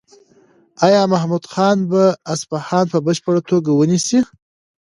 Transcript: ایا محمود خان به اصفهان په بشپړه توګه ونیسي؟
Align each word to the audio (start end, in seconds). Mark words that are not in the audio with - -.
ایا 0.85 1.01
محمود 1.13 1.45
خان 1.51 1.77
به 1.91 2.01
اصفهان 2.33 2.85
په 2.93 2.97
بشپړه 3.05 3.41
توګه 3.49 3.69
ونیسي؟ 3.73 4.19